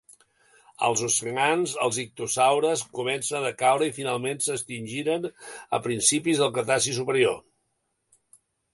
Als 0.85 1.03
oceans, 1.07 1.75
els 1.87 1.99
ictiosaures 2.05 2.85
començaren 3.01 3.45
a 3.47 3.51
decaure 3.53 3.91
i 3.91 3.95
finalment 4.01 4.43
s'extingiren 4.49 5.31
a 5.81 5.85
principis 5.89 6.45
del 6.45 6.55
Cretaci 6.61 6.99
superior. 7.01 7.41